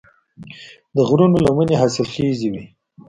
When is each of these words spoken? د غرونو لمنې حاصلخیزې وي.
د 0.95 0.97
غرونو 1.07 1.37
لمنې 1.45 1.75
حاصلخیزې 1.81 2.47
وي. 2.53 2.63